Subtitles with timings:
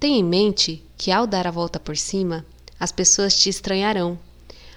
[0.00, 2.46] Tenha em mente que ao dar a volta por cima,
[2.78, 4.16] as pessoas te estranharão.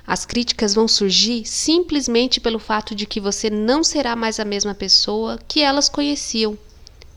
[0.06, 4.74] As críticas vão surgir simplesmente pelo fato de que você não será mais a mesma
[4.74, 6.58] pessoa que elas conheciam.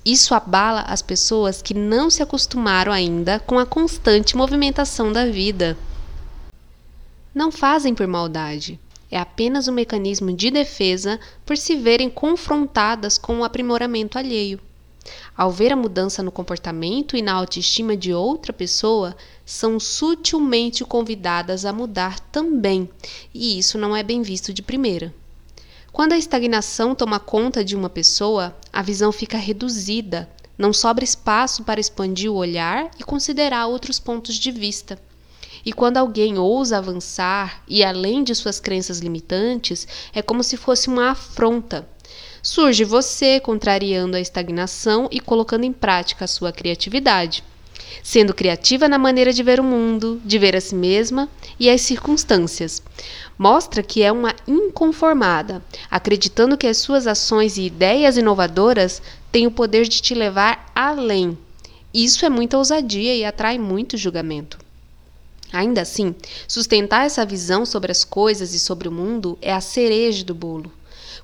[0.04, 5.78] Isso abala as pessoas que não se acostumaram ainda com a constante movimentação da vida.
[7.34, 8.78] Não fazem por maldade,
[9.10, 14.60] é apenas um mecanismo de defesa por se verem confrontadas com o aprimoramento alheio.
[15.36, 21.64] Ao ver a mudança no comportamento e na autoestima de outra pessoa, são sutilmente convidadas
[21.64, 22.88] a mudar também,
[23.32, 25.14] e isso não é bem visto de primeira.
[25.92, 31.64] Quando a estagnação toma conta de uma pessoa, a visão fica reduzida, não sobra espaço
[31.64, 34.98] para expandir o olhar e considerar outros pontos de vista.
[35.64, 40.88] E quando alguém ousa avançar e além de suas crenças limitantes, é como se fosse
[40.88, 41.88] uma afronta.
[42.44, 47.42] Surge você contrariando a estagnação e colocando em prática a sua criatividade.
[48.02, 51.26] Sendo criativa na maneira de ver o mundo, de ver a si mesma
[51.58, 52.82] e as circunstâncias.
[53.38, 59.00] Mostra que é uma inconformada, acreditando que as suas ações e ideias inovadoras
[59.32, 61.38] têm o poder de te levar além.
[61.94, 64.58] Isso é muita ousadia e atrai muito julgamento.
[65.50, 66.14] Ainda assim,
[66.46, 70.70] sustentar essa visão sobre as coisas e sobre o mundo é a cereja do bolo.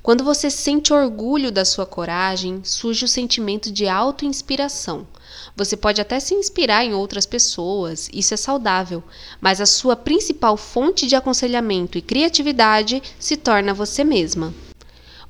[0.02, 5.06] Quando você sente orgulho da sua coragem, surge o sentimento de auto-inspiração.
[5.54, 9.02] Você pode até se inspirar em outras pessoas, isso é saudável,
[9.42, 14.54] mas a sua principal fonte de aconselhamento e criatividade se torna você mesma.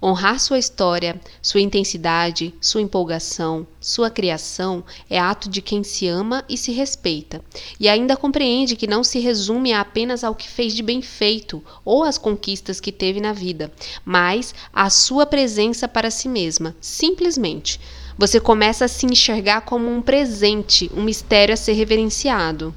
[0.02, 6.42] Honrar sua história, sua intensidade, sua empolgação, sua criação é ato de quem se ama
[6.48, 7.44] e se respeita,
[7.78, 12.02] e ainda compreende que não se resume apenas ao que fez de bem feito ou
[12.02, 13.70] às conquistas que teve na vida,
[14.02, 17.78] mas à sua presença para si mesma, simplesmente.
[18.16, 22.74] Você começa a se enxergar como um presente, um mistério a ser reverenciado.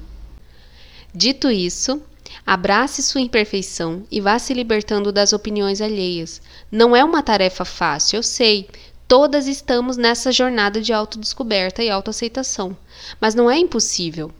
[1.14, 2.02] Dito isso,
[2.46, 6.40] Abrace sua imperfeição e vá se libertando das opiniões alheias.
[6.70, 8.68] Não é uma tarefa fácil, eu sei.
[9.06, 12.76] Todas estamos nessa jornada de autodescoberta e autoaceitação.
[13.20, 14.30] Mas não é impossível.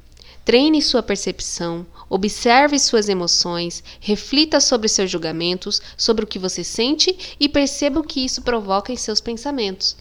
[0.45, 7.37] Treine sua percepção, observe suas emoções, reflita sobre seus julgamentos, sobre o que você sente
[7.41, 9.97] e perceba o que isso provoca em seus pensamentos.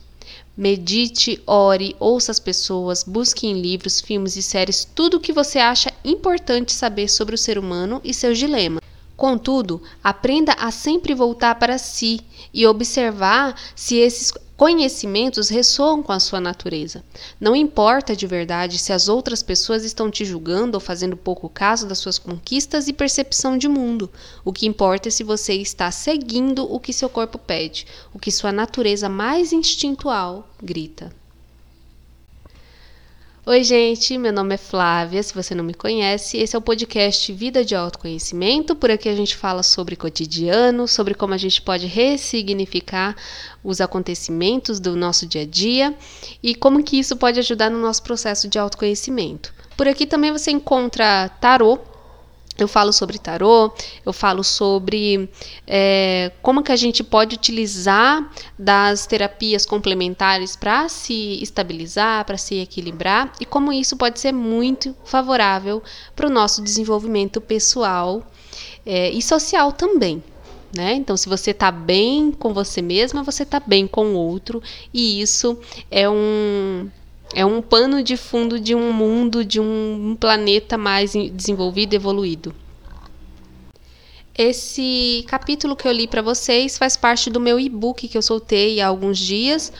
[0.56, 5.58] Medite, ore, ouça as pessoas, busque em livros, filmes e séries tudo o que você
[5.58, 8.83] acha importante saber sobre o ser humano e seus dilemas.
[9.24, 12.20] Contudo, aprenda a sempre voltar para si
[12.54, 17.06] e observar se esses conhecimentos ressoam com a sua natureza.
[17.40, 21.88] Não importa de verdade se as outras pessoas estão te julgando ou fazendo pouco caso
[21.88, 24.12] das suas conquistas e percepção de mundo.
[24.44, 28.30] O que importa é se você está seguindo o que seu corpo pede, o que
[28.30, 31.23] sua natureza mais instintual grita.
[33.46, 35.22] Oi, gente, meu nome é Flávia.
[35.22, 38.74] Se você não me conhece, esse é o podcast Vida de Autoconhecimento.
[38.74, 43.18] Por aqui a gente fala sobre cotidiano, sobre como a gente pode ressignificar
[43.62, 45.94] os acontecimentos do nosso dia a dia
[46.42, 49.54] e como que isso pode ajudar no nosso processo de autoconhecimento.
[49.76, 51.80] Por aqui também você encontra tarô,
[52.58, 53.72] eu falo sobre tarô,
[54.06, 55.30] eu falo sobre
[55.66, 62.60] é, como que a gente pode utilizar das terapias complementares para se estabilizar, para se
[62.60, 65.82] equilibrar e como isso pode ser muito favorável
[66.16, 68.22] para o nosso desenvolvimento pessoal
[68.86, 70.24] é, e social também.
[70.76, 70.94] Né?
[70.96, 74.62] Então, se você está bem com você mesma, você está bem com o outro,
[74.92, 75.60] e isso
[75.92, 76.90] é um
[77.34, 82.54] é um pano de fundo de um mundo, de um planeta mais desenvolvido evoluído.
[84.36, 88.82] Esse capítulo que eu li para vocês faz parte do meu e-book que eu soltei
[88.82, 89.72] há alguns dias,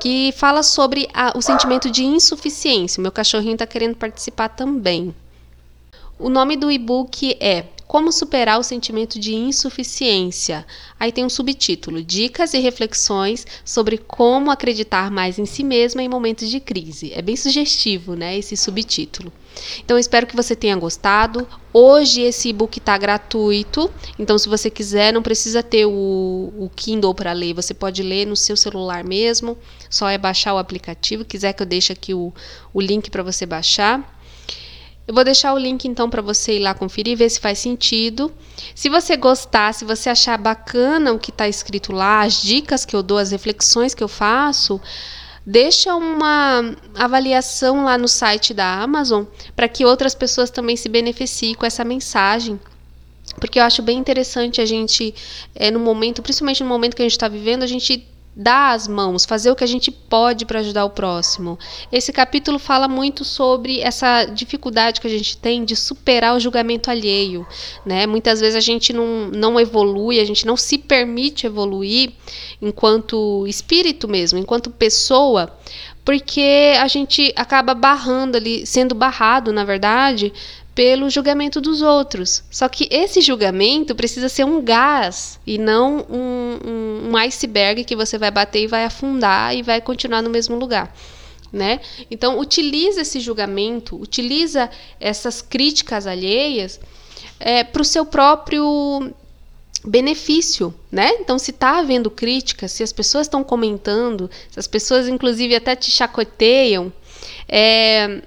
[0.00, 3.00] que fala sobre a, o sentimento de insuficiência.
[3.00, 5.14] Meu cachorrinho está querendo participar também.
[6.18, 10.66] O nome do e-book é como superar o sentimento de insuficiência.
[10.98, 16.08] Aí tem um subtítulo: Dicas e reflexões sobre como acreditar mais em si mesma em
[16.08, 17.12] momentos de crise.
[17.12, 18.36] É bem sugestivo, né?
[18.36, 19.32] Esse subtítulo.
[19.84, 21.46] Então, espero que você tenha gostado.
[21.72, 27.14] Hoje esse e-book está gratuito, então se você quiser, não precisa ter o, o Kindle
[27.14, 29.56] para ler, você pode ler no seu celular mesmo,
[29.88, 31.24] só é baixar o aplicativo.
[31.24, 32.32] Quiser que eu deixe aqui o,
[32.74, 34.21] o link para você baixar.
[35.06, 38.32] Eu vou deixar o link então para você ir lá conferir, ver se faz sentido.
[38.74, 42.94] Se você gostar, se você achar bacana o que está escrito lá, as dicas que
[42.94, 44.80] eu dou, as reflexões que eu faço,
[45.44, 49.24] deixa uma avaliação lá no site da Amazon
[49.56, 52.60] para que outras pessoas também se beneficiem com essa mensagem.
[53.40, 55.14] Porque eu acho bem interessante a gente,
[55.54, 58.88] é, no momento, principalmente no momento que a gente está vivendo, a gente dar as
[58.88, 61.58] mãos, fazer o que a gente pode para ajudar o próximo.
[61.90, 66.90] Esse capítulo fala muito sobre essa dificuldade que a gente tem de superar o julgamento
[66.90, 67.46] alheio,
[67.84, 68.06] né?
[68.06, 72.12] Muitas vezes a gente não, não evolui, a gente não se permite evoluir
[72.60, 75.54] enquanto espírito mesmo, enquanto pessoa,
[76.04, 80.32] porque a gente acaba barrando ali, sendo barrado, na verdade,
[80.74, 82.42] pelo julgamento dos outros.
[82.50, 87.96] Só que esse julgamento precisa ser um gás e não um, um, um iceberg que
[87.96, 90.94] você vai bater e vai afundar e vai continuar no mesmo lugar.
[91.52, 91.80] Né?
[92.10, 96.80] Então, utiliza esse julgamento, utiliza essas críticas alheias
[97.38, 99.12] é, para o seu próprio
[99.84, 101.10] benefício, né?
[101.20, 105.76] Então, se está havendo crítica, se as pessoas estão comentando, se as pessoas, inclusive, até
[105.76, 106.90] te chacoteiam,
[107.48, 108.22] é,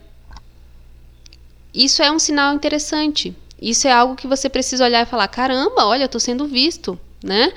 [1.76, 3.36] isso é um sinal interessante.
[3.62, 7.00] Isso é algo que você precisa olhar e falar: caramba, olha, eu estou sendo visto.
[7.24, 7.52] Né?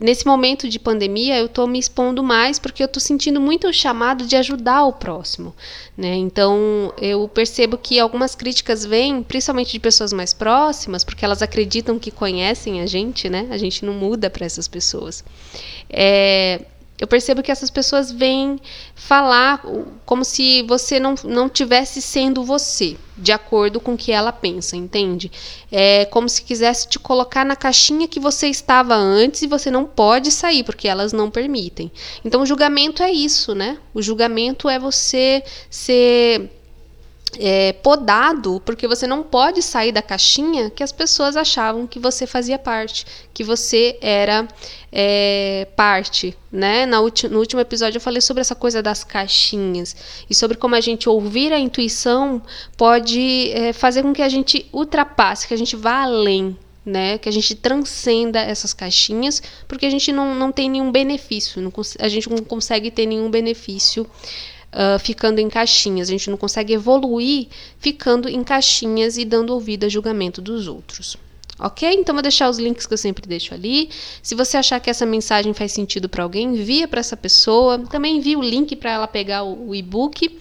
[0.00, 3.72] Nesse momento de pandemia, eu estou me expondo mais porque eu estou sentindo muito o
[3.72, 5.54] chamado de ajudar o próximo.
[5.96, 6.16] Né?
[6.16, 12.00] Então, eu percebo que algumas críticas vêm, principalmente de pessoas mais próximas, porque elas acreditam
[12.00, 13.46] que conhecem a gente, né?
[13.52, 15.22] A gente não muda para essas pessoas.
[15.88, 16.62] É,
[17.02, 18.60] eu percebo que essas pessoas vêm
[18.94, 19.60] falar
[20.06, 24.76] como se você não, não tivesse sendo você, de acordo com o que ela pensa,
[24.76, 25.28] entende?
[25.72, 29.84] É como se quisesse te colocar na caixinha que você estava antes e você não
[29.84, 31.90] pode sair, porque elas não permitem.
[32.24, 33.78] Então, o julgamento é isso, né?
[33.92, 36.52] O julgamento é você ser
[37.38, 42.26] é, podado, porque você não pode sair da caixinha que as pessoas achavam que você
[42.26, 44.46] fazia parte, que você era
[44.92, 46.84] é, parte, né?
[46.84, 47.00] no
[47.38, 49.96] último episódio eu falei sobre essa coisa das caixinhas
[50.28, 52.42] e sobre como a gente ouvir a intuição
[52.76, 57.16] pode é, fazer com que a gente ultrapasse, que a gente vá além, né?
[57.16, 61.72] Que a gente transcenda essas caixinhas, porque a gente não, não tem nenhum benefício, não,
[61.98, 64.06] a gente não consegue ter nenhum benefício
[64.72, 66.08] uh, ficando em caixinhas.
[66.08, 67.48] A gente não consegue evoluir
[67.78, 71.16] ficando em caixinhas e dando ouvido a julgamento dos outros.
[71.58, 71.88] Ok?
[71.92, 73.88] Então vou deixar os links que eu sempre deixo ali.
[74.22, 77.78] Se você achar que essa mensagem faz sentido para alguém, envia para essa pessoa.
[77.78, 80.38] Também envia o link para ela pegar o, o e-book.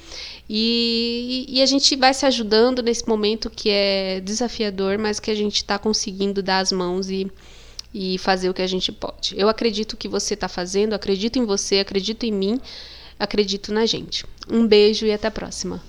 [0.50, 5.36] E, e, a gente vai se ajudando nesse momento que é desafiador, mas que a
[5.36, 7.32] gente está conseguindo dar as mãos e,
[7.94, 9.34] e fazer o que a gente pode.
[9.38, 12.60] Eu acredito que você está fazendo, acredito em você, acredito em mim
[13.22, 14.26] acredito na gente.
[14.50, 15.82] Um beijo e até a próxima.